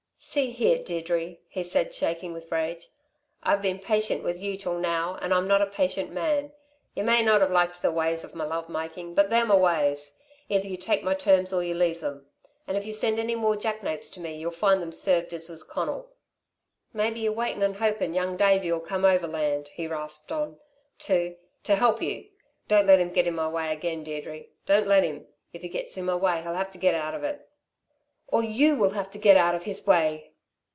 [0.23, 2.89] "See here, Deirdre," he said, shaking with rage,
[3.41, 6.51] "I've been patient with you till now, and I'm not a patient man.
[6.93, 10.19] Y' may not 've liked the ways of my love makin', but they're my ways.
[10.47, 12.27] Either you take my terms or you leave them.
[12.67, 15.63] And if you send any more jackanapes to me y'll find them served as was
[15.63, 16.11] Conal.
[16.93, 20.59] "Maybe y're waitin' and hopin' young Davey'll come overland," he rasped on,
[20.99, 22.29] "to to help you.
[22.67, 24.43] Don't let him get in my way again, Deirdre.
[24.67, 25.25] Don't let him.
[25.51, 27.47] If he gets in my way, he'll have to get out of it."
[28.33, 30.29] "Or you will have to get out of his way!"